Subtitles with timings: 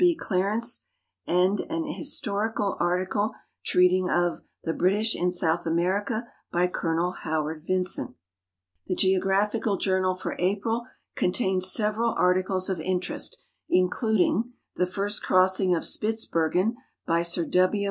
[0.01, 0.15] B.
[0.15, 0.85] Clarence
[1.27, 7.63] and an his torical article treating of "The British in .^outh .Vmerica" liy Colonel Howard
[7.67, 8.15] Vincent.
[8.87, 13.37] 158 GEOGRAPHIC SERIALS The Geographical Journal for April contains several articles of interest,
[13.69, 17.79] including" The First Crossing of Spitzbergen," by Sir W.